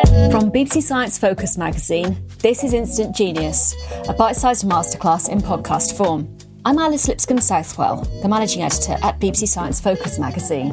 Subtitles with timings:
[0.00, 3.74] From BBC Science Focus magazine, this is Instant Genius,
[4.08, 6.38] a bite sized masterclass in podcast form.
[6.64, 10.70] I'm Alice Lipscomb Southwell, the managing editor at BBC Science Focus magazine.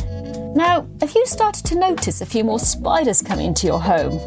[0.55, 4.17] Now, have you started to notice a few more spiders coming into your home?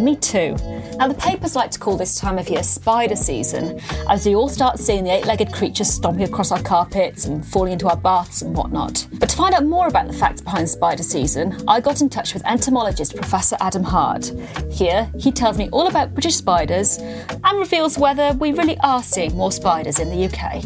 [0.00, 0.56] Me too.
[0.98, 4.48] Now, the papers like to call this time of year spider season, as we all
[4.48, 8.42] start seeing the eight legged creatures stomping across our carpets and falling into our baths
[8.42, 9.06] and whatnot.
[9.14, 12.34] But to find out more about the facts behind spider season, I got in touch
[12.34, 14.32] with entomologist Professor Adam Hart.
[14.70, 19.36] Here, he tells me all about British spiders and reveals whether we really are seeing
[19.36, 20.62] more spiders in the UK.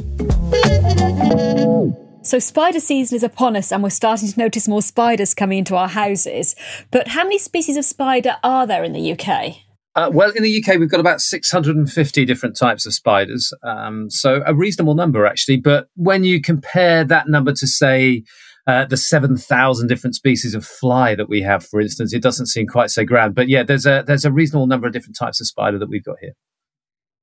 [2.27, 5.77] So, spider season is upon us, and we're starting to notice more spiders coming into
[5.77, 6.57] our houses.
[6.91, 9.59] But how many species of spider are there in the UK?
[9.95, 13.53] Uh, well, in the UK, we've got about 650 different types of spiders.
[13.63, 15.59] Um, so, a reasonable number, actually.
[15.59, 18.25] But when you compare that number to, say,
[18.67, 22.67] uh, the 7,000 different species of fly that we have, for instance, it doesn't seem
[22.67, 23.37] quite so grand.
[23.37, 26.03] But yeah, there's a, there's a reasonable number of different types of spider that we've
[26.03, 26.33] got here.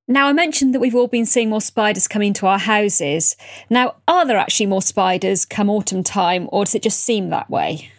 [0.08, 3.38] Now, I mentioned that we've all been seeing more spiders come into our houses.
[3.70, 7.50] Now, are there actually more spiders come autumn time, or does it just seem that
[7.50, 7.90] way?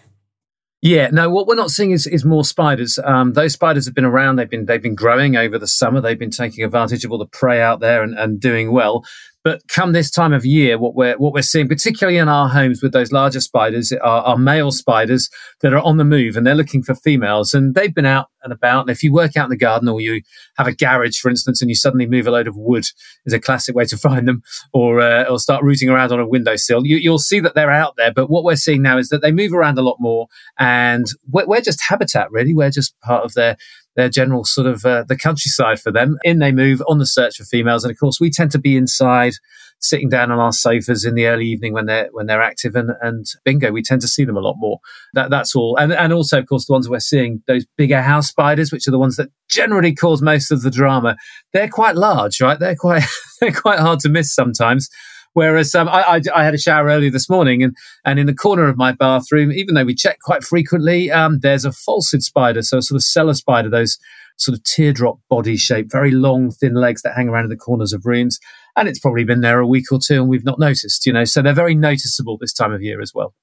[0.82, 1.30] Yeah, no.
[1.30, 2.98] What we're not seeing is, is more spiders.
[3.02, 4.36] Um, those spiders have been around.
[4.36, 6.02] They've been they've been growing over the summer.
[6.02, 9.02] They've been taking advantage of all the prey out there and, and doing well.
[9.44, 12.82] But come this time of year, what we're what we're seeing, particularly in our homes
[12.82, 15.28] with those larger spiders, are, are, male spiders
[15.60, 17.52] that are on the move and they're looking for females.
[17.52, 18.80] And they've been out and about.
[18.82, 20.22] And if you work out in the garden or you
[20.56, 22.84] have a garage, for instance, and you suddenly move a load of wood,
[23.26, 24.42] is a classic way to find them,
[24.72, 26.86] or uh, or start rooting around on a windowsill.
[26.86, 28.12] You, will see that they're out there.
[28.14, 30.26] But what we're seeing now is that they move around a lot more,
[30.58, 32.54] and we're, we're just habitat really.
[32.54, 33.58] We're just part of their
[33.96, 36.18] their general sort of uh, the countryside for them.
[36.24, 38.76] In they move on the search for females, and of course we tend to be
[38.76, 39.34] inside,
[39.80, 42.90] sitting down on our sofas in the early evening when they're when they're active, and
[43.00, 44.78] and bingo, we tend to see them a lot more.
[45.14, 48.28] That that's all, and and also of course the ones we're seeing those bigger house
[48.28, 51.16] spiders, which are the ones that generally cause most of the drama.
[51.52, 52.58] They're quite large, right?
[52.58, 53.04] They're quite
[53.40, 54.88] they're quite hard to miss sometimes.
[55.34, 58.34] Whereas um, I, I, I, had a shower earlier this morning, and, and in the
[58.34, 62.62] corner of my bathroom, even though we check quite frequently, um, there's a pholcid spider,
[62.62, 63.98] so a sort of cellar spider, those
[64.36, 67.92] sort of teardrop body shape, very long, thin legs that hang around in the corners
[67.92, 68.38] of rooms.
[68.76, 71.24] And it's probably been there a week or two, and we've not noticed, you know.
[71.24, 73.34] So they're very noticeable this time of year as well.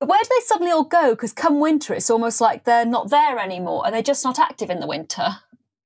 [0.00, 1.10] Where do they suddenly all go?
[1.10, 3.84] Because come winter, it's almost like they're not there anymore.
[3.84, 5.38] Are they just not active in the winter?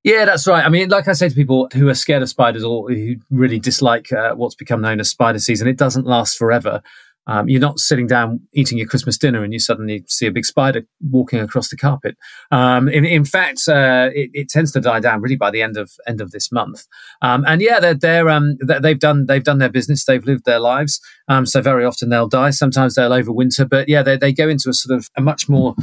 [0.03, 0.65] Yeah, that's right.
[0.65, 3.59] I mean, like I say to people who are scared of spiders or who really
[3.59, 6.81] dislike uh, what's become known as spider season, it doesn't last forever.
[7.25, 10.45] Um, you're not sitting down eating your Christmas dinner and you suddenly see a big
[10.45, 12.17] spider walking across the carpet.
[12.51, 15.77] Um, in, in, fact, uh, it, it, tends to die down really by the end
[15.77, 16.85] of end of this month.
[17.21, 20.03] Um, and yeah, they're, they're um, they've done they've done their business.
[20.03, 20.99] They've lived their lives.
[21.29, 22.49] Um, so very often they'll die.
[22.49, 23.69] Sometimes they'll overwinter.
[23.69, 25.75] But yeah, they, they go into a sort of a much more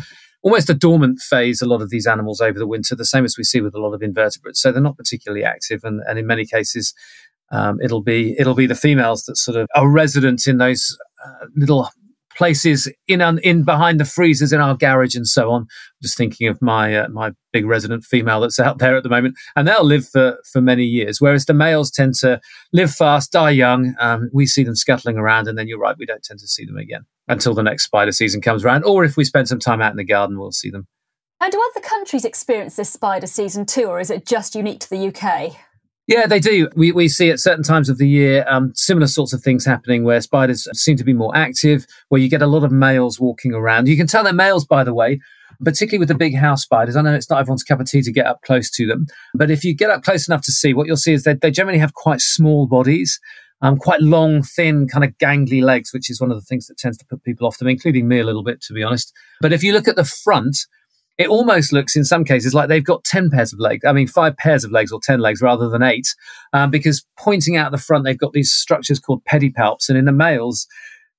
[0.43, 3.37] almost a dormant phase, a lot of these animals over the winter, the same as
[3.37, 4.61] we see with a lot of invertebrates.
[4.61, 5.85] So they're not particularly active.
[5.85, 6.95] And, and in many cases,
[7.53, 11.47] um, it'll be it'll be the females that sort of are resident in those uh,
[11.57, 11.89] little
[12.37, 15.67] places in in behind the freezers in our garage and so on.
[16.01, 19.35] Just thinking of my uh, my big resident female that's out there at the moment,
[19.57, 21.21] and they'll live for for many years.
[21.21, 22.41] Whereas the males tend to
[22.73, 23.95] live fast, die young.
[23.99, 26.65] Um, we see them scuttling around, and then you're right, we don't tend to see
[26.65, 28.85] them again until the next spider season comes around.
[28.85, 30.87] Or if we spend some time out in the garden, we'll see them.
[31.41, 34.91] And do other countries experience this spider season too, or is it just unique to
[34.91, 35.57] the UK?
[36.07, 36.69] Yeah, they do.
[36.75, 40.03] We, we see at certain times of the year um, similar sorts of things happening
[40.03, 43.55] where spiders seem to be more active, where you get a lot of males walking
[43.55, 43.87] around.
[43.87, 45.21] You can tell they're males, by the way,
[45.65, 46.97] particularly with the big house spiders.
[46.97, 49.51] I know it's not everyone's cup of tea to get up close to them, but
[49.51, 51.79] if you get up close enough to see, what you'll see is that they generally
[51.79, 53.21] have quite small bodies.
[53.63, 56.79] Um, quite long, thin, kind of gangly legs, which is one of the things that
[56.79, 59.13] tends to put people off them, including me a little bit, to be honest.
[59.41, 60.67] But if you look at the front,
[61.19, 63.85] it almost looks in some cases like they've got 10 pairs of legs.
[63.85, 66.15] I mean, five pairs of legs or 10 legs rather than eight,
[66.55, 69.91] um, because pointing out the front, they've got these structures called pedipalps.
[69.91, 70.67] And in the males,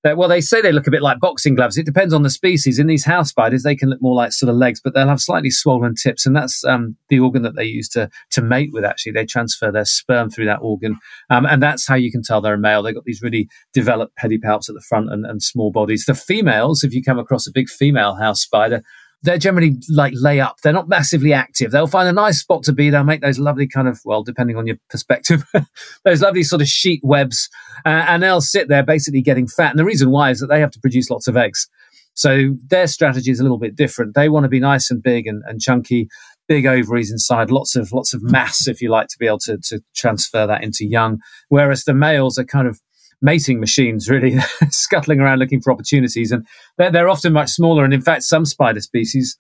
[0.03, 1.77] well, they say they look a bit like boxing gloves.
[1.77, 2.79] It depends on the species.
[2.79, 5.21] In these house spiders, they can look more like sort of legs, but they'll have
[5.21, 8.83] slightly swollen tips, and that's um, the organ that they use to to mate with.
[8.83, 10.97] Actually, they transfer their sperm through that organ,
[11.29, 12.81] um, and that's how you can tell they're a male.
[12.81, 16.05] They've got these really developed pedipalps at the front and, and small bodies.
[16.05, 18.81] The females, if you come across a big female house spider,
[19.23, 20.57] they're generally like lay up.
[20.63, 21.71] They're not massively active.
[21.71, 22.89] They'll find a nice spot to be.
[22.89, 25.43] They'll make those lovely kind of, well, depending on your perspective,
[26.05, 27.49] those lovely sort of sheet webs,
[27.85, 29.71] uh, and they'll sit there basically getting fat.
[29.71, 31.67] And the reason why is that they have to produce lots of eggs.
[32.13, 34.15] So their strategy is a little bit different.
[34.15, 36.09] They want to be nice and big and, and chunky,
[36.47, 39.57] big ovaries inside, lots of lots of mass, if you like, to be able to,
[39.65, 41.19] to transfer that into young.
[41.49, 42.79] Whereas the males are kind of
[43.21, 44.37] mating machines, really
[44.69, 46.45] scuttling around looking for opportunities, and
[46.77, 47.83] they're, they're often much smaller.
[47.83, 49.37] And in fact, some spider species.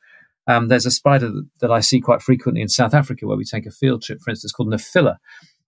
[0.47, 3.45] Um, there's a spider that, that, I see quite frequently in South Africa where we
[3.45, 5.17] take a field trip, for instance, called Nephila.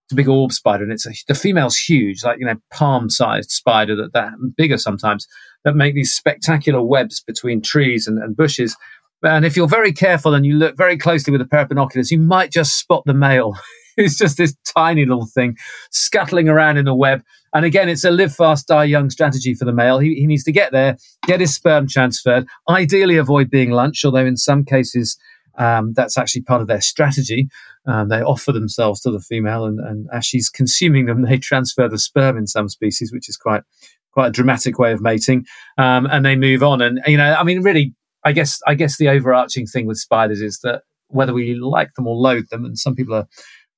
[0.04, 3.50] It's a big orb spider, and it's a, the female's huge, like you know, palm-sized
[3.50, 5.26] spider that that bigger sometimes
[5.64, 8.76] that make these spectacular webs between trees and, and bushes.
[9.22, 12.10] And if you're very careful and you look very closely with a pair of binoculars,
[12.10, 13.54] you might just spot the male.
[14.04, 15.56] it's just this tiny little thing
[15.90, 17.22] scuttling around in the web.
[17.52, 20.00] And again, it's a live fast, die young strategy for the male.
[20.00, 20.96] He, he needs to get there,
[21.26, 25.16] get his sperm transferred, ideally avoid being lunch, although in some cases,
[25.56, 27.48] um, that's actually part of their strategy.
[27.86, 31.88] Um, they offer themselves to the female, and, and, as she's consuming them, they transfer
[31.88, 33.62] the sperm in some species, which is quite
[34.10, 35.44] quite a dramatic way of mating.
[35.76, 37.94] Um, and they move on, and you know, I mean, really,
[38.24, 42.06] I guess I guess the overarching thing with spiders is that whether we like them
[42.06, 43.28] or loathe them, and some people are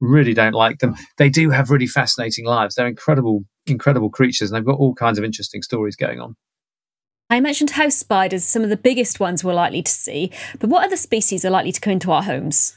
[0.01, 0.95] really don't like them.
[1.19, 2.75] They do have really fascinating lives.
[2.75, 6.37] They're incredible, incredible creatures, and they've got all kinds of interesting stories going on.
[7.29, 10.85] I mentioned house spiders, some of the biggest ones we're likely to see, but what
[10.85, 12.77] other species are likely to come into our homes?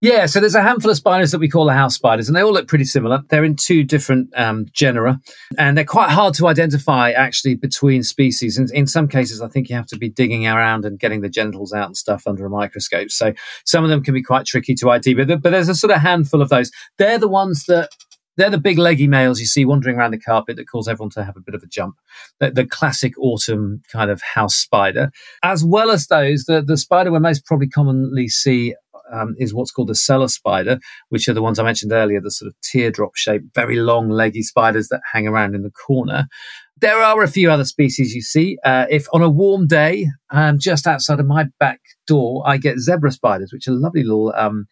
[0.00, 2.40] Yeah, so there's a handful of spiders that we call the house spiders, and they
[2.40, 3.22] all look pretty similar.
[3.30, 5.20] They're in two different um, genera,
[5.58, 8.56] and they're quite hard to identify actually between species.
[8.56, 11.28] And in some cases, I think you have to be digging around and getting the
[11.28, 13.10] genitals out and stuff under a microscope.
[13.10, 13.32] So
[13.64, 16.00] some of them can be quite tricky to ID, but, but there's a sort of
[16.00, 16.70] handful of those.
[16.98, 17.90] They're the ones that
[18.38, 21.24] they're the big leggy males you see wandering around the carpet that cause everyone to
[21.24, 21.96] have a bit of a jump.
[22.38, 25.10] The, the classic autumn kind of house spider,
[25.42, 28.76] as well as those, the, the spider we most probably commonly see
[29.12, 30.78] um, is what's called a cellar spider,
[31.08, 34.42] which are the ones I mentioned earlier, the sort of teardrop shaped, very long, leggy
[34.42, 36.26] spiders that hang around in the corner.
[36.80, 38.58] There are a few other species you see.
[38.64, 42.78] Uh, if on a warm day, um, just outside of my back door, I get
[42.78, 44.66] zebra spiders, which are lovely little, um,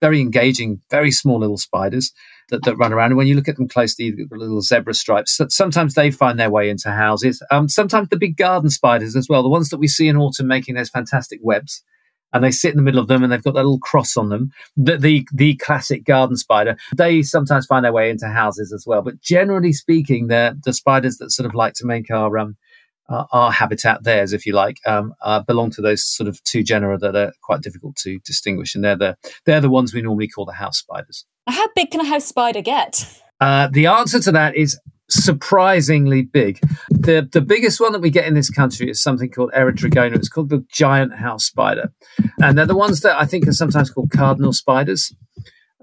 [0.00, 2.12] very engaging, very small little spiders
[2.50, 3.12] that, that run around.
[3.12, 5.40] And when you look at them closely, the little zebra stripes.
[5.48, 7.42] Sometimes they find their way into houses.
[7.50, 10.46] Um, sometimes the big garden spiders as well, the ones that we see in autumn
[10.48, 11.82] making those fantastic webs
[12.32, 14.28] and they sit in the middle of them and they've got that little cross on
[14.28, 14.50] them.
[14.76, 16.76] The, the, the classic garden spider.
[16.96, 19.02] They sometimes find their way into houses as well.
[19.02, 22.56] But generally speaking, they're the spiders that sort of like to make our um,
[23.08, 26.62] our, our habitat theirs, if you like, um, uh, belong to those sort of two
[26.62, 30.28] genera that are quite difficult to distinguish, and they're the they're the ones we normally
[30.28, 31.26] call the house spiders.
[31.48, 33.20] How big can a house spider get?
[33.40, 34.78] Uh, the answer to that is
[35.12, 36.60] surprisingly big.
[36.90, 40.16] The the biggest one that we get in this country is something called Eratigena.
[40.16, 41.92] It's called the giant house spider,
[42.40, 45.14] and they're the ones that I think are sometimes called cardinal spiders.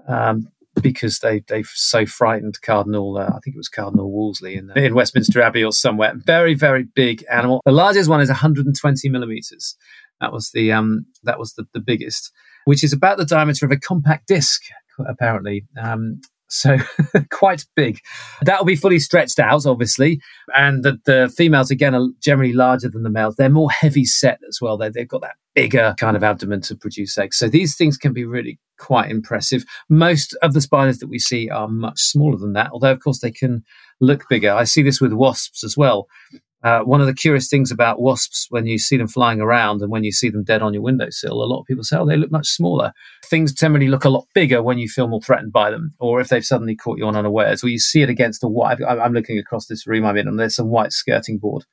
[0.08, 0.48] Um,
[0.80, 4.94] because they they've so frightened Cardinal, uh, I think it was Cardinal Wolsey in, in
[4.94, 6.14] Westminster Abbey or somewhere.
[6.16, 7.60] Very very big animal.
[7.64, 9.76] The largest one is 120 millimeters.
[10.20, 12.32] That was the um that was the, the biggest,
[12.64, 14.62] which is about the diameter of a compact disc
[15.08, 15.66] apparently.
[15.80, 16.78] Um, so
[17.30, 18.00] quite big.
[18.42, 20.20] That'll be fully stretched out, obviously,
[20.54, 23.36] and the, the, females again are generally larger than the males.
[23.36, 24.76] They're more heavy set as well.
[24.76, 27.38] they they've got that bigger kind of abdomen to produce eggs.
[27.38, 29.64] So these things can be really quite impressive.
[29.88, 33.20] Most of the spiders that we see are much smaller than that, although of course
[33.20, 33.64] they can
[34.00, 34.52] look bigger.
[34.52, 36.08] I see this with wasps as well.
[36.62, 39.90] Uh, one of the curious things about wasps when you see them flying around and
[39.90, 42.16] when you see them dead on your windowsill, a lot of people say, oh, they
[42.16, 42.92] look much smaller.
[43.24, 46.28] Things generally look a lot bigger when you feel more threatened by them, or if
[46.28, 48.78] they've suddenly caught you on unawares, or you see it against a white.
[48.86, 51.64] I'm looking across this room I'm in, and there's some white skirting board,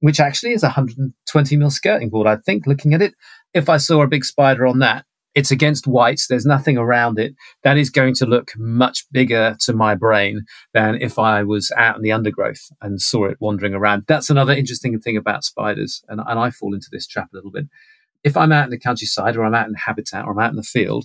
[0.00, 2.28] which actually is a 120 mil skirting board.
[2.28, 3.14] I think looking at it,
[3.52, 6.26] if I saw a big spider on that, it's against whites.
[6.26, 7.34] There's nothing around it.
[7.62, 11.94] That is going to look much bigger to my brain than if I was out
[11.94, 14.04] in the undergrowth and saw it wandering around.
[14.08, 16.02] That's another interesting thing about spiders.
[16.08, 17.66] And, and I fall into this trap a little bit.
[18.24, 20.56] If I'm out in the countryside or I'm out in habitat or I'm out in
[20.56, 21.04] the field,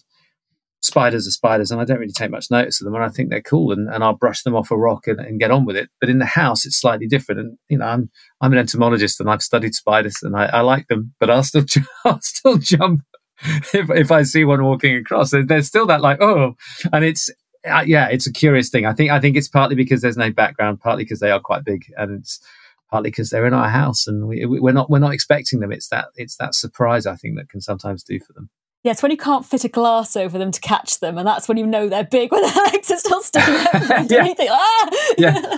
[0.80, 3.30] spiders are spiders and I don't really take much notice of them and I think
[3.30, 5.76] they're cool and, and I'll brush them off a rock and, and, get on with
[5.76, 5.90] it.
[6.00, 7.42] But in the house, it's slightly different.
[7.42, 8.10] And, you know, I'm,
[8.40, 11.66] I'm an entomologist and I've studied spiders and I, I like them, but I'll still,
[12.06, 13.02] I'll still jump
[13.74, 16.56] if if I see one walking across, there's still that like oh,
[16.92, 17.30] and it's
[17.70, 18.86] uh, yeah, it's a curious thing.
[18.86, 21.64] I think I think it's partly because there's no background, partly because they are quite
[21.64, 22.40] big, and it's
[22.90, 25.72] partly because they're in our house and we, we're not we're not expecting them.
[25.72, 28.50] It's that it's that surprise I think that can sometimes do for them.
[28.84, 31.48] Yeah, it's when you can't fit a glass over them to catch them, and that's
[31.48, 34.10] when you know they're big when their legs are still sticking out.
[34.12, 34.34] yeah.
[34.50, 34.90] Ah!
[35.18, 35.58] yeah.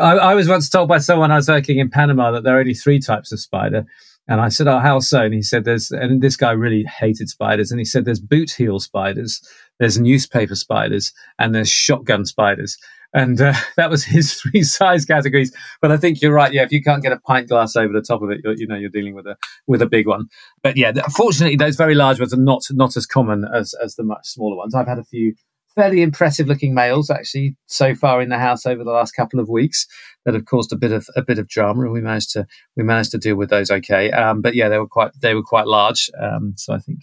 [0.00, 2.60] I, I was once told by someone I was working in Panama that there are
[2.60, 3.84] only three types of spider
[4.28, 7.28] And I said, "Oh, how so?" And he said, "There's," and this guy really hated
[7.28, 9.40] spiders, and he said, "There's boot heel spiders,
[9.78, 12.76] there's newspaper spiders, and there's shotgun spiders."
[13.14, 15.54] And uh, that was his three size categories.
[15.80, 16.52] But I think you're right.
[16.52, 18.76] Yeah, if you can't get a pint glass over the top of it, you know
[18.76, 20.28] you're dealing with a with a big one.
[20.62, 24.04] But yeah, fortunately, those very large ones are not not as common as as the
[24.04, 24.74] much smaller ones.
[24.74, 25.34] I've had a few
[25.78, 29.48] fairly impressive looking males actually so far in the house over the last couple of
[29.48, 29.86] weeks
[30.24, 32.44] that have caused a bit of a bit of drama and we managed to
[32.76, 35.42] we managed to deal with those okay um, but yeah they were quite they were
[35.42, 36.98] quite large um, so I think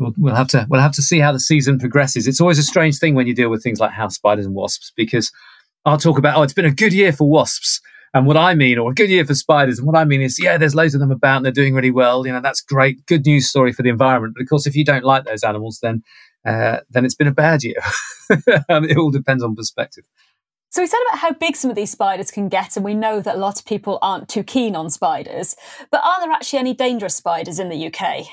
[0.00, 2.64] we'll, we'll have to we'll have to see how the season progresses it's always a
[2.64, 5.30] strange thing when you deal with things like house spiders and wasps because
[5.84, 7.80] I'll talk about oh it's been a good year for wasps
[8.14, 10.38] and what I mean, or a good year for spiders, and what I mean is,
[10.42, 12.26] yeah, there's loads of them about and they're doing really well.
[12.26, 13.04] You know, that's great.
[13.04, 14.32] Good news story for the environment.
[14.34, 16.02] But of course, if you don't like those animals, then
[16.48, 17.80] uh, then it's been a bad year.
[18.68, 20.04] Um, it all depends on perspective.
[20.68, 23.22] So we said about how big some of these spiders can get, and we know
[23.22, 25.56] that a lot of people aren't too keen on spiders.
[25.90, 28.26] But are there actually any dangerous spiders in the UK?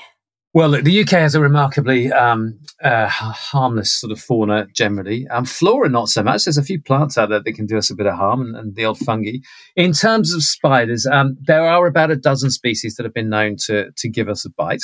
[0.52, 5.26] Well, the UK has a remarkably um, uh, harmless sort of fauna generally.
[5.28, 6.44] Um, flora, not so much.
[6.44, 8.54] There's a few plants out there that can do us a bit of harm, and,
[8.54, 9.38] and the odd fungi.
[9.74, 13.56] In terms of spiders, um, there are about a dozen species that have been known
[13.66, 14.82] to to give us a bite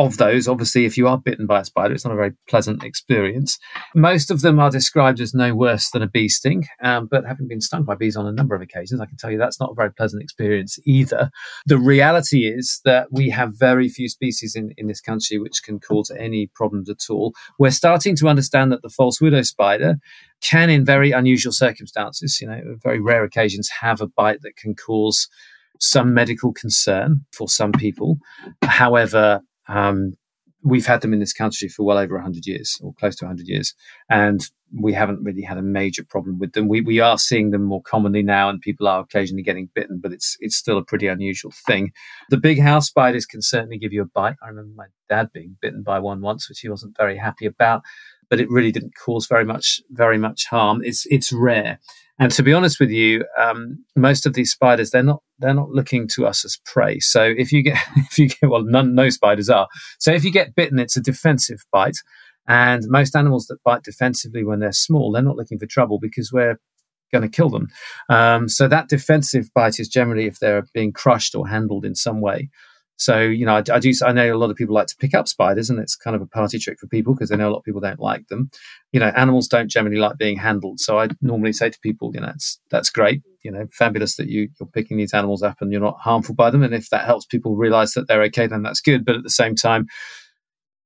[0.00, 2.82] of those, obviously, if you are bitten by a spider, it's not a very pleasant
[2.82, 3.58] experience.
[3.94, 7.46] Most of them are described as no worse than a bee sting, um, but having
[7.46, 9.72] been stung by bees on a number of occasions, I can tell you that's not
[9.72, 11.30] a very pleasant experience either.
[11.66, 15.78] The reality is that we have very few species in, in this country which can
[15.78, 17.34] cause any problems at all.
[17.58, 19.96] We're starting to understand that the false widow spider
[20.40, 24.74] can, in very unusual circumstances, you know, very rare occasions, have a bite that can
[24.74, 25.28] cause
[25.78, 28.18] some medical concern for some people.
[28.62, 29.40] However,
[29.70, 30.14] um,
[30.62, 33.46] we've had them in this country for well over 100 years or close to 100
[33.46, 33.74] years
[34.10, 34.42] and
[34.78, 36.68] we haven't really had a major problem with them.
[36.68, 40.12] We, we are seeing them more commonly now and people are occasionally getting bitten but
[40.12, 41.92] it's it's still a pretty unusual thing.
[42.28, 44.36] The big house spiders can certainly give you a bite.
[44.42, 47.82] I remember my dad being bitten by one once which he wasn't very happy about
[48.28, 50.82] but it really didn't cause very much very much harm.
[50.84, 51.80] It's it's rare
[52.20, 55.70] and to be honest with you, um, most of these spiders they're not they're not
[55.70, 57.00] looking to us as prey.
[57.00, 59.66] So if you get if you get well, none no spiders are.
[59.98, 61.96] So if you get bitten, it's a defensive bite.
[62.46, 66.30] And most animals that bite defensively when they're small, they're not looking for trouble because
[66.32, 66.58] we're
[67.12, 67.68] going to kill them.
[68.08, 72.20] Um, so that defensive bite is generally if they're being crushed or handled in some
[72.20, 72.50] way.
[73.00, 75.14] So, you know, I, I, do, I know a lot of people like to pick
[75.14, 77.52] up spiders and it's kind of a party trick for people because they know a
[77.52, 78.50] lot of people don't like them.
[78.92, 80.80] You know, animals don't generally like being handled.
[80.80, 83.22] So I normally say to people, you know, it's, that's great.
[83.42, 86.50] You know, fabulous that you, you're picking these animals up and you're not harmful by
[86.50, 86.62] them.
[86.62, 89.06] And if that helps people realize that they're okay, then that's good.
[89.06, 89.86] But at the same time,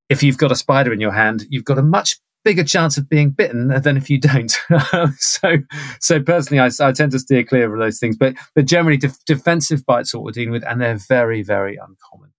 [0.09, 3.09] if you've got a spider in your hand, you've got a much bigger chance of
[3.09, 4.57] being bitten than if you don't.
[5.19, 5.57] so,
[6.01, 8.17] so personally, I, I, tend to steer clear of those things.
[8.17, 11.77] But, but generally, def- defensive bites are what we're dealing with, and they're very, very
[11.77, 12.33] uncommon.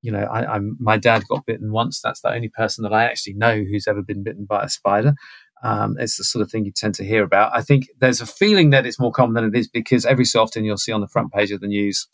[0.00, 2.00] You know, I, I'm my dad got bitten once.
[2.00, 5.14] That's the only person that I actually know who's ever been bitten by a spider.
[5.62, 7.54] Um, it's the sort of thing you tend to hear about.
[7.54, 10.42] I think there's a feeling that it's more common than it is because every so
[10.42, 12.08] often you'll see on the front page of the news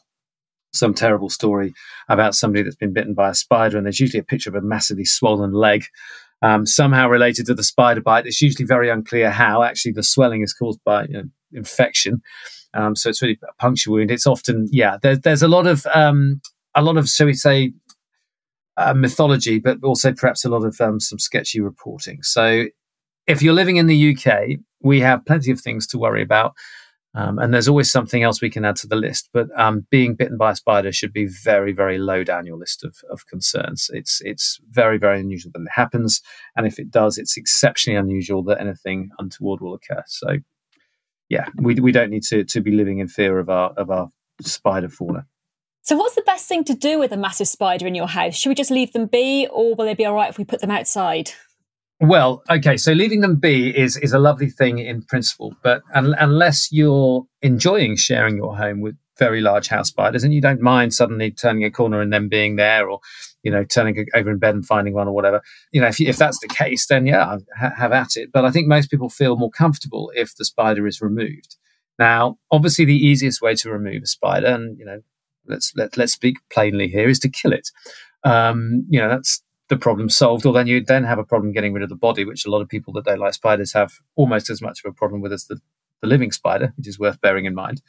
[0.74, 1.72] some terrible story
[2.10, 4.60] about somebody that's been bitten by a spider, and there's usually a picture of a
[4.60, 5.84] massively swollen leg
[6.42, 8.26] um, somehow related to the spider bite.
[8.26, 9.62] It's usually very unclear how.
[9.62, 12.22] Actually, the swelling is caused by you know, infection.
[12.74, 14.10] Um, so it's really a puncture wound.
[14.10, 16.40] It's often, yeah, there, there's a lot of, um,
[16.74, 17.72] a lot of, shall we say,
[18.76, 22.22] uh, mythology, but also perhaps a lot of um, some sketchy reporting.
[22.22, 22.66] So
[23.26, 26.54] if you're living in the UK, we have plenty of things to worry about.
[27.14, 29.30] Um, and there's always something else we can add to the list.
[29.32, 32.84] But um, being bitten by a spider should be very, very low down your list
[32.84, 33.90] of, of concerns.
[33.92, 36.20] It's it's very, very unusual that it happens,
[36.54, 40.02] and if it does, it's exceptionally unusual that anything untoward will occur.
[40.06, 40.38] So,
[41.28, 44.10] yeah, we we don't need to to be living in fear of our of our
[44.42, 45.26] spider fauna.
[45.82, 48.36] So, what's the best thing to do with a massive spider in your house?
[48.36, 50.60] Should we just leave them be, or will they be all right if we put
[50.60, 51.32] them outside?
[52.00, 56.14] Well, okay, so leaving them be is is a lovely thing in principle, but un-
[56.18, 60.94] unless you're enjoying sharing your home with very large house spiders and you don't mind
[60.94, 63.00] suddenly turning a corner and them being there or
[63.42, 66.16] you know turning over in bed and finding one or whatever you know if, if
[66.16, 68.30] that's the case then yeah ha- have at it.
[68.32, 71.56] But i think most people feel more comfortable if the spider is removed.
[71.98, 75.00] Now obviously the easiest way to remove a spider and you know
[75.48, 77.70] let's let, let's speak plainly here is to kill it.
[78.22, 81.72] Um, you know that's the problem solved, or then you then have a problem getting
[81.72, 84.50] rid of the body, which a lot of people that don't like spiders have almost
[84.50, 85.60] as much of a problem with as the,
[86.00, 87.82] the living spider, which is worth bearing in mind.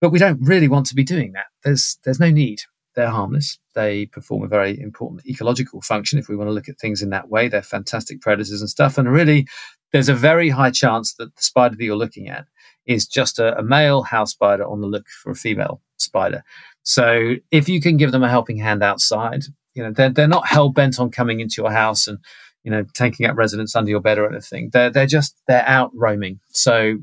[0.00, 1.46] But we don't really want to be doing that.
[1.62, 2.62] There's there's no need.
[2.96, 3.58] They're harmless.
[3.74, 6.18] They perform a very important ecological function.
[6.18, 8.98] If we want to look at things in that way, they're fantastic predators and stuff.
[8.98, 9.46] And really,
[9.92, 12.46] there's a very high chance that the spider that you're looking at
[12.86, 15.80] is just a, a male house spider on the look for a female.
[15.98, 16.42] spider.
[16.82, 20.46] So if you can give them a helping hand outside, you know, they're, they're not
[20.46, 22.18] hell bent on coming into your house and,
[22.62, 24.70] you know, taking up residence under your bed or anything.
[24.72, 26.40] They're, they're just, they're out roaming.
[26.50, 26.98] So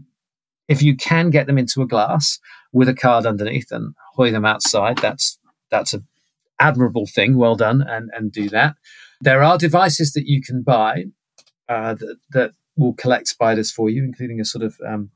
[0.67, 2.39] if you can get them into a glass
[2.73, 5.39] with a card underneath and hoy them outside, that's,
[5.71, 6.01] that's a
[6.59, 7.37] admirable thing.
[7.37, 7.81] Well done.
[7.81, 8.75] And, and do that.
[9.21, 11.05] There are devices that you can buy
[11.69, 15.09] uh, that, that will collect spiders for you, including a sort of um,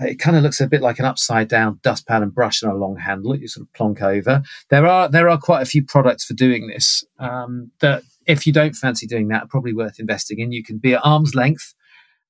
[0.00, 2.76] it kind of looks a bit like an upside down dustpan and brush and a
[2.76, 4.42] long handle that you sort of plonk over.
[4.70, 8.52] There are there are quite a few products for doing this um, that if you
[8.52, 10.52] don't fancy doing that, are probably worth investing in.
[10.52, 11.74] You can be at arm's length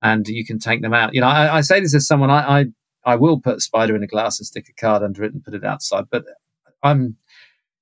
[0.02, 1.14] and you can take them out.
[1.14, 2.64] You know, I, I say this as someone I, I
[3.04, 5.44] I will put a spider in a glass and stick a card under it and
[5.44, 6.24] put it outside, but
[6.82, 7.16] I'm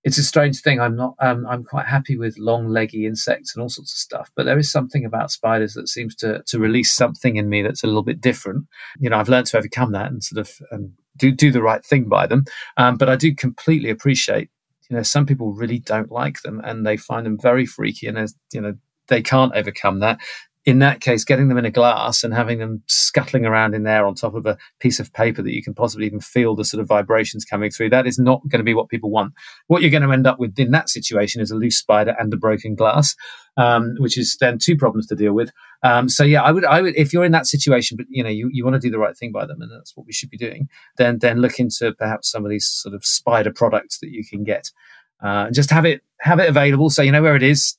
[0.07, 0.81] it's a strange thing.
[0.81, 1.17] I'm not.
[1.19, 4.57] Um, I'm quite happy with long leggy insects and all sorts of stuff, but there
[4.57, 8.05] is something about spiders that seems to to release something in me that's a little
[8.05, 8.67] bit different.
[9.01, 11.85] You know, I've learned to overcome that and sort of um, do do the right
[11.85, 12.45] thing by them.
[12.77, 14.49] Um, but I do completely appreciate.
[14.89, 18.33] You know, some people really don't like them and they find them very freaky, and
[18.53, 18.75] you know
[19.09, 20.21] they can't overcome that
[20.67, 24.05] in that case, getting them in a glass and having them scuttling around in there
[24.05, 26.81] on top of a piece of paper that you can possibly even feel the sort
[26.81, 29.33] of vibrations coming through, that is not going to be what people want.
[29.69, 32.35] What you're going to end up with in that situation is a loose spider and
[32.35, 33.15] a broken glass,
[33.57, 35.53] um, which is then two problems to deal with.
[35.85, 38.31] Um, so yeah, I would, I would, if you're in that situation, but you know,
[38.31, 40.31] you, you want to do the right thing by them, and that's what we should
[40.31, 40.69] be doing.
[40.97, 44.43] Then, then look into perhaps some of these sort of spider products that you can
[44.43, 44.73] get,
[45.23, 47.77] uh, and just have it, have it available, so you know where it is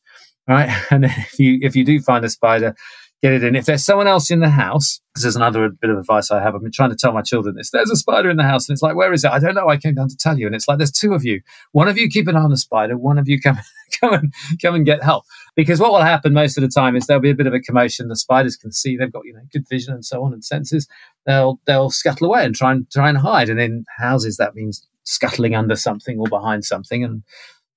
[0.48, 0.70] right?
[0.92, 2.75] And if you if you do find a spider,
[3.22, 3.56] get it in.
[3.56, 6.56] If there's someone else in the house, because there's another bit of advice I have.
[6.56, 7.72] I've been trying to tell my children this.
[7.72, 9.32] There's a spider in the house, and it's like, where is it?
[9.32, 9.68] I don't know.
[9.68, 11.42] I came down to tell you, and it's like, there's two of you.
[11.72, 12.98] One of you keep an eye on the spider.
[12.98, 13.58] One of you come
[14.00, 15.25] come and come and get help.
[15.56, 17.60] Because what will happen most of the time is there'll be a bit of a
[17.60, 18.08] commotion.
[18.08, 20.88] The spiders can see they've got you know good vision and so on and senses.
[21.25, 23.50] They'll they'll scuttle away and try and try and hide.
[23.50, 27.24] And in houses, that means scuttling under something or behind something and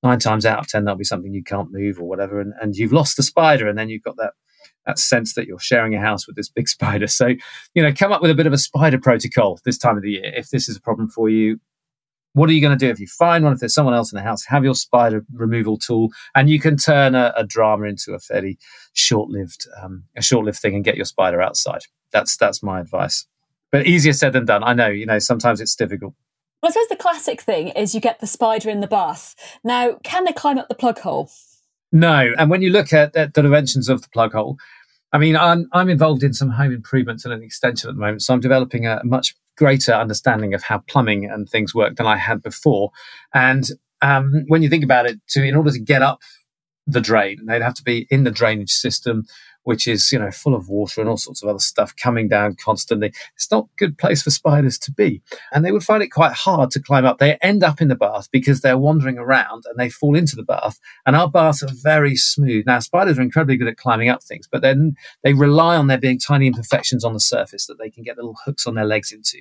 [0.02, 2.76] nine times out of ten there'll be something you can't move or whatever, and, and
[2.76, 4.32] you've lost the spider, and then you've got that
[4.86, 7.06] that sense that you're sharing a house with this big spider.
[7.06, 7.28] So,
[7.74, 10.12] you know, come up with a bit of a spider protocol this time of the
[10.12, 10.32] year.
[10.34, 11.60] If this is a problem for you,
[12.32, 13.52] what are you going to do if you find one?
[13.52, 16.76] If there's someone else in the house, have your spider removal tool, and you can
[16.76, 18.58] turn a, a drama into a fairly
[18.92, 21.80] short-lived, um, a short-lived thing, and get your spider outside.
[22.12, 23.26] That's that's my advice.
[23.72, 24.62] But easier said than done.
[24.62, 24.88] I know.
[24.88, 26.14] You know, sometimes it's difficult.
[26.62, 29.34] Well, I suppose the classic thing is you get the spider in the bath.
[29.64, 31.30] Now, can they climb up the plug hole?
[31.92, 32.32] No.
[32.38, 34.58] And when you look at, at the dimensions of the plug hole,
[35.12, 38.22] I mean, I'm, I'm involved in some home improvements and an extension at the moment.
[38.22, 42.16] So I'm developing a much greater understanding of how plumbing and things work than I
[42.16, 42.90] had before.
[43.34, 43.64] And
[44.02, 46.20] um, when you think about it, to in order to get up
[46.86, 49.24] the drain, they'd have to be in the drainage system
[49.64, 52.56] which is you know full of water and all sorts of other stuff coming down
[52.56, 53.12] constantly.
[53.34, 56.32] It's not a good place for spiders to be, and they would find it quite
[56.32, 57.18] hard to climb up.
[57.18, 60.42] They end up in the bath because they're wandering around and they fall into the
[60.42, 60.78] bath.
[61.06, 62.66] And our baths are very smooth.
[62.66, 65.98] Now spiders are incredibly good at climbing up things, but then they rely on there
[65.98, 69.12] being tiny imperfections on the surface that they can get little hooks on their legs
[69.12, 69.38] into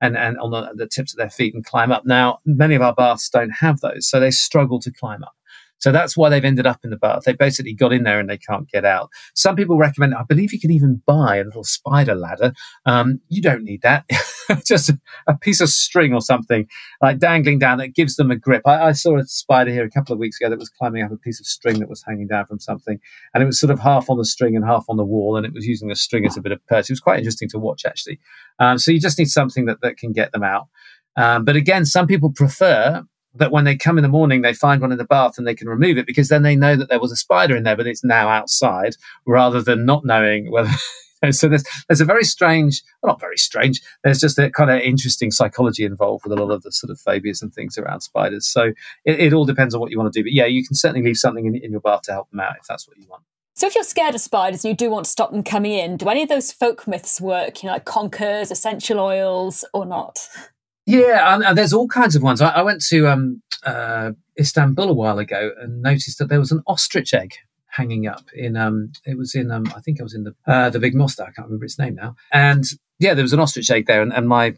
[0.00, 2.04] and, and on the, the, tips of their feet and climb up.
[2.04, 5.35] Now, many of our baths don't have those, so they struggle to climb up.
[5.78, 7.24] So that's why they've ended up in the bath.
[7.24, 9.10] They basically got in there and they can't get out.
[9.34, 12.52] Some people recommend, I believe you can even buy a little spider ladder.
[12.86, 14.08] Um, you don't need that.
[14.64, 14.90] Just
[15.26, 16.66] a, piece of string or something
[17.02, 18.62] like dangling down that gives them a grip.
[18.66, 21.12] I, I, saw a spider here a couple of weeks ago that was climbing up
[21.12, 22.98] a piece of string that was hanging down from something.
[23.34, 25.36] And it was sort of half on the string and half on the wall.
[25.36, 26.88] And it was using the string as a bit of perch.
[26.88, 28.18] It was quite interesting to watch, actually.
[28.58, 30.68] Um, so you just need something that, that can get them out.
[31.16, 33.04] Um, but again, some people prefer
[33.38, 35.54] that when they come in the morning, they find one in the bath and they
[35.54, 37.86] can remove it because then they know that there was a spider in there, but
[37.86, 38.96] it's now outside
[39.26, 40.70] rather than not knowing whether.
[41.30, 43.80] so there's there's a very strange, well, not very strange.
[44.04, 47.00] There's just a kind of interesting psychology involved with a lot of the sort of
[47.00, 48.46] phobias and things around spiders.
[48.46, 48.72] So
[49.04, 50.24] it, it all depends on what you want to do.
[50.24, 52.56] But yeah, you can certainly leave something in, in your bath to help them out
[52.60, 53.22] if that's what you want.
[53.54, 55.96] So, if you're scared of spiders and you do want to stop them coming in,
[55.96, 57.62] do any of those folk myths work?
[57.62, 60.28] You know, like conkers, essential oils, or not?
[60.86, 62.40] Yeah, and, and, there's all kinds of ones.
[62.40, 66.52] I, I went to um, uh, Istanbul a while ago and noticed that there was
[66.52, 67.34] an ostrich egg
[67.66, 68.56] hanging up in.
[68.56, 69.50] Um, it was in.
[69.50, 71.20] Um, I think I was in the uh, the big mosque.
[71.20, 72.14] I can't remember its name now.
[72.32, 72.64] And
[72.98, 74.54] yeah, there was an ostrich egg there, and, and my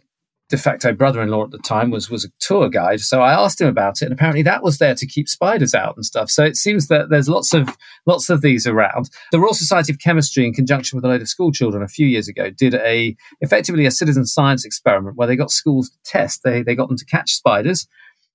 [0.49, 3.69] de facto brother-in-law at the time was was a tour guide so i asked him
[3.69, 6.31] about it and apparently that was there to keep spiders out and stuff.
[6.31, 9.11] So it seems that there's lots of lots of these around.
[9.33, 12.07] The royal society of chemistry in conjunction with a load of school children a few
[12.07, 16.43] years ago did a effectively a citizen science experiment where they got schools to test.
[16.43, 17.87] They they got them to catch spiders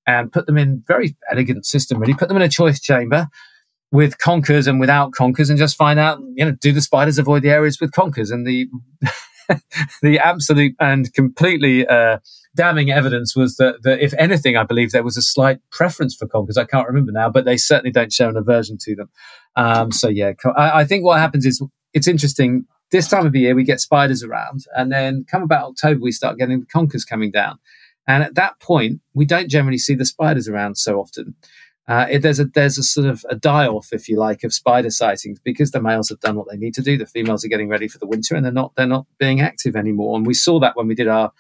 [0.05, 2.13] and put them in very elegant system really.
[2.13, 3.27] Put them in a choice chamber
[3.91, 7.41] with conkers and without conkers and just find out you know do the spiders avoid
[7.41, 8.31] the areas with conkers?
[8.31, 8.67] And the
[10.01, 12.19] the absolute and completely uh,
[12.55, 16.27] damning evidence was that, that, if anything, I believe there was a slight preference for
[16.27, 16.57] conkers.
[16.57, 19.09] I can't remember now, but they certainly don't show an aversion to them.
[19.55, 22.65] Um, so yeah, I, I think what happens is it's interesting.
[22.91, 26.11] This time of the year, we get spiders around, and then come about October, we
[26.11, 27.57] start getting the conkers coming down.
[28.07, 31.35] And at that point, we don't generally see the spiders around so often.
[31.87, 34.53] Uh, it, there's a there's a sort of a die off, if you like, of
[34.53, 36.97] spider sightings because the males have done what they need to do.
[36.97, 39.75] The females are getting ready for the winter, and they're not they're not being active
[39.75, 40.15] anymore.
[40.15, 41.31] And we saw that when we did our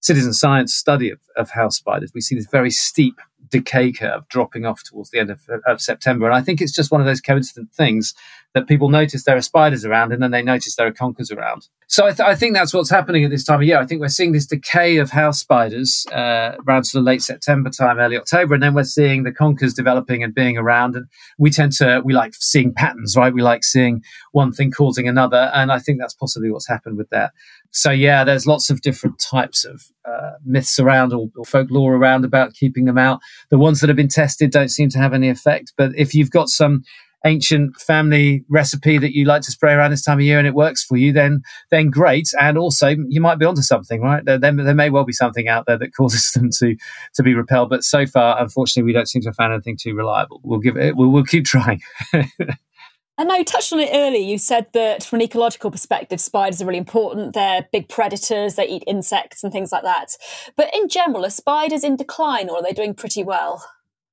[0.00, 2.10] citizen science study of, of house spiders.
[2.12, 3.14] We see this very steep
[3.52, 6.26] decay curve dropping off towards the end of, of, September.
[6.26, 8.14] And I think it's just one of those coincident things
[8.54, 11.68] that people notice there are spiders around and then they notice there are conkers around.
[11.86, 13.78] So I, th- I think that's what's happening at this time of year.
[13.78, 17.68] I think we're seeing this decay of house spiders uh, around sort of late September
[17.68, 20.96] time, early October, and then we're seeing the conkers developing and being around.
[20.96, 21.06] And
[21.38, 23.32] we tend to, we like seeing patterns, right?
[23.32, 25.50] We like seeing one thing causing another.
[25.54, 27.32] And I think that's possibly what's happened with that.
[27.72, 32.24] So yeah, there's lots of different types of uh, myths around or, or folklore around
[32.24, 33.20] about keeping them out.
[33.50, 35.72] The ones that have been tested don't seem to have any effect.
[35.76, 36.84] But if you've got some
[37.24, 40.54] ancient family recipe that you like to spray around this time of year and it
[40.54, 42.28] works for you, then then great.
[42.38, 44.24] And also you might be onto something, right?
[44.24, 46.76] There, there, there, may well be something out there that causes them to
[47.14, 47.70] to be repelled.
[47.70, 50.40] But so far, unfortunately, we don't seem to have found anything too reliable.
[50.42, 50.96] We'll give it.
[50.96, 51.80] We'll, we'll keep trying.
[53.18, 54.20] I know you touched on it earlier.
[54.20, 57.34] You said that from an ecological perspective, spiders are really important.
[57.34, 60.16] They're big predators, they eat insects and things like that.
[60.56, 63.62] But in general, are spiders in decline or are they doing pretty well?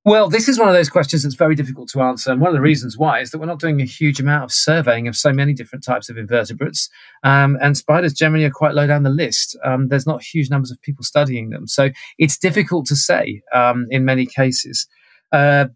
[0.05, 2.31] Well, this is one of those questions that's very difficult to answer.
[2.31, 4.51] And one of the reasons why is that we're not doing a huge amount of
[4.51, 6.89] surveying of so many different types of invertebrates.
[7.23, 9.57] Um, and spiders generally are quite low down the list.
[9.63, 11.67] Um, there's not huge numbers of people studying them.
[11.67, 14.87] So it's difficult to say um, in many cases.
[15.31, 15.67] Uh,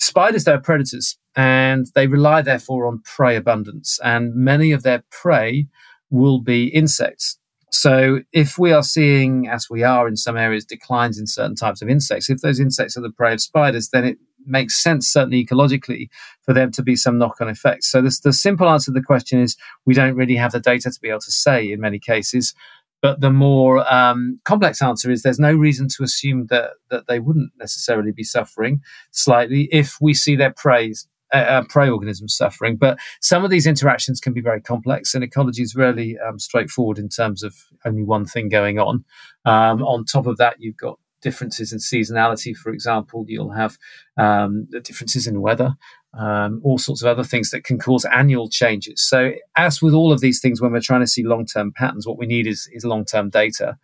[0.00, 4.00] spiders, they're predators and they rely therefore on prey abundance.
[4.02, 5.68] And many of their prey
[6.10, 7.38] will be insects.
[7.70, 11.82] So if we are seeing, as we are in some areas, declines in certain types
[11.82, 15.44] of insects, if those insects are the prey of spiders, then it makes sense, certainly
[15.44, 16.08] ecologically,
[16.42, 17.90] for there to be some knock on effects.
[17.90, 20.90] So this, the simple answer to the question is we don't really have the data
[20.90, 22.54] to be able to say in many cases.
[23.02, 27.18] But the more um, complex answer is there's no reason to assume that, that they
[27.18, 30.94] wouldn't necessarily be suffering slightly if we see their prey
[31.32, 32.76] uh, uh, prey organisms suffering.
[32.76, 36.98] But some of these interactions can be very complex, and ecology is really um, straightforward
[36.98, 39.04] in terms of only one thing going on.
[39.44, 42.54] Um, on top of that, you've got differences in seasonality.
[42.54, 43.76] For example, you'll have
[44.16, 45.74] um, differences in weather,
[46.16, 49.06] um, all sorts of other things that can cause annual changes.
[49.06, 52.06] So, as with all of these things, when we're trying to see long term patterns,
[52.06, 53.76] what we need is, is long term data.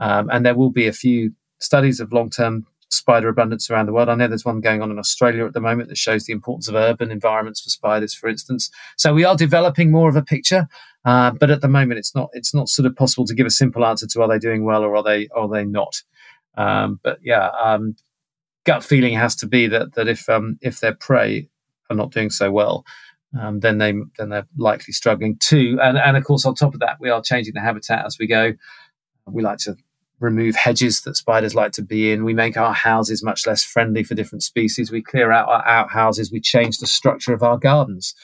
[0.00, 3.92] Um, and there will be a few studies of long term spider abundance around the
[3.92, 4.08] world.
[4.08, 6.68] I know there's one going on in Australia at the moment that shows the importance
[6.68, 8.70] of urban environments for spiders, for instance.
[8.96, 10.66] So we are developing more of a picture,
[11.04, 13.50] uh, but at the moment it's not it's not sort of possible to give a
[13.50, 16.02] simple answer to are they doing well or are they are they not.
[16.56, 17.96] Um, but yeah, um,
[18.64, 21.48] gut feeling has to be that that if um, if their prey
[21.90, 22.84] are not doing so well.
[23.38, 26.80] Um, then they then they're likely struggling too, and and of course on top of
[26.80, 28.54] that we are changing the habitat as we go.
[29.26, 29.76] We like to
[30.20, 32.24] remove hedges that spiders like to be in.
[32.24, 34.90] We make our houses much less friendly for different species.
[34.90, 36.32] We clear out our outhouses.
[36.32, 38.14] We change the structure of our gardens,